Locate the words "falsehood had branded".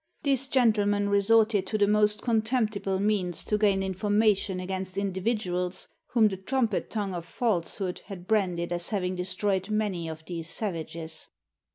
7.23-8.73